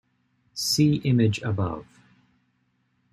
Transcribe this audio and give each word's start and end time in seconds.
See 0.55 0.95
image 1.03 1.43
above. 1.43 1.85